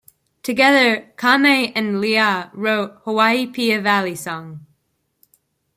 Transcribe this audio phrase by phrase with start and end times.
[0.41, 4.65] Together, Kamae and Li'a wrote "Hawaii Pia Valley Song".